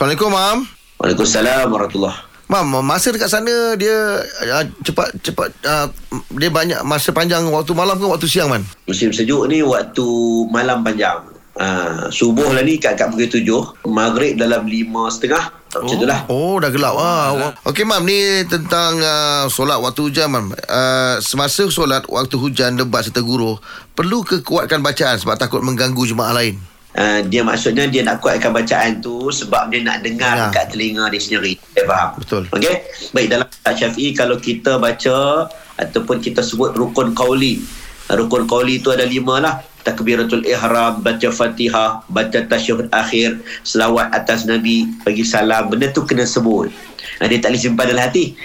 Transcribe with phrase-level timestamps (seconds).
[0.00, 0.58] Assalamualaikum, Mam.
[0.96, 2.16] Waalaikumsalam warahmatullahi
[2.48, 5.92] Mam, masa dekat sana dia uh, cepat cepat uh,
[6.40, 8.64] dia banyak masa panjang waktu malam ke waktu siang man?
[8.88, 10.00] Musim sejuk ni waktu
[10.48, 11.20] malam panjang.
[11.52, 13.60] Uh, subuh lah ni kat, kat pukul tujuh.
[13.92, 15.52] Maghrib dalam lima setengah.
[15.76, 15.84] Oh.
[15.84, 16.20] Macam lah.
[16.32, 17.52] Oh, dah gelap ah.
[17.68, 20.56] Okey mam, ni tentang uh, solat waktu hujan mam.
[20.64, 23.60] Uh, semasa solat waktu hujan lebat serta guruh,
[23.92, 26.56] perlu kekuatkan bacaan sebab takut mengganggu jemaah lain.
[26.90, 30.46] Uh, dia maksudnya dia nak kuatkan bacaan tu sebab dia nak dengar Ya.
[30.50, 31.54] kat telinga dia sendiri.
[31.70, 32.18] Dia faham?
[32.18, 32.42] Betul.
[32.50, 32.76] Okey.
[33.14, 35.46] Baik dalam kitab Syafi'i kalau kita baca
[35.78, 37.62] ataupun kita sebut rukun qauli.
[38.10, 39.54] Rukun qauli tu ada lima lah.
[39.80, 45.72] Takbiratul ihram, baca Fatihah, baca tasyahud akhir, selawat atas Nabi, bagi salam.
[45.72, 46.68] Benda tu kena sebut.
[47.16, 48.36] Ah, Dia tak boleh simpan dalam hati.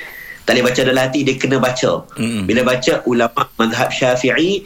[0.48, 2.08] Tak boleh baca dalam hati, dia kena baca.
[2.16, 2.48] Mm-mm.
[2.48, 4.64] Bila baca ulama mazhab Syafi'i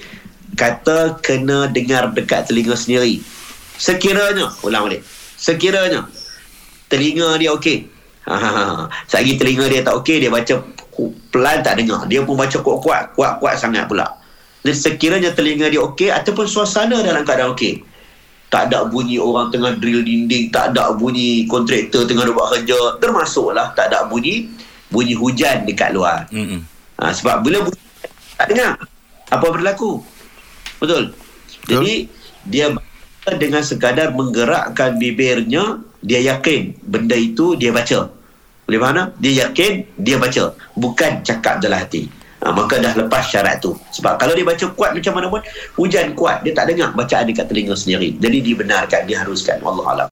[0.54, 3.24] kata kena dengar dekat telinga sendiri.
[3.80, 5.02] Sekiranya, ulang balik.
[5.40, 6.04] Sekiranya
[6.92, 7.88] telinga dia okey.
[8.28, 8.86] Ha ha ha.
[9.08, 10.60] Selagi telinga dia tak okey, dia baca
[11.32, 12.04] pelan tak dengar.
[12.12, 14.20] Dia pun baca kuat-kuat, kuat-kuat sangat pula.
[14.60, 17.88] Dan sekiranya telinga dia okey ataupun suasana dalam keadaan okey.
[18.50, 23.78] Tak ada bunyi orang tengah drill dinding, tak ada bunyi kontraktor tengah buat kerja, termasuklah
[23.78, 24.50] tak ada bunyi
[24.90, 26.26] bunyi hujan dekat luar.
[26.98, 27.80] Ha, sebab bila bunyi
[28.36, 28.74] tak dengar
[29.30, 30.02] apa berlaku.
[30.82, 31.14] Betul.
[31.70, 32.10] Jadi
[32.50, 32.74] dia
[33.38, 38.10] dengan sekadar menggerakkan bibirnya dia yakin benda itu dia baca.
[38.70, 39.08] Boleh tak?
[39.18, 42.06] Dia yakin dia baca, bukan cakap dalam hati.
[42.40, 43.76] Ha, maka dah lepas syarat tu.
[43.92, 45.44] Sebab kalau dia baca kuat macam mana pun,
[45.76, 48.16] hujan kuat, dia tak dengar bacaan dekat telinga sendiri.
[48.16, 49.60] Jadi dibenarkan, diharuskan.
[49.60, 50.08] Allah Alam.